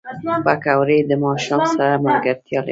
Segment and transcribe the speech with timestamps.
[0.45, 2.69] پکورې د ماښام سره ملګرتیا لري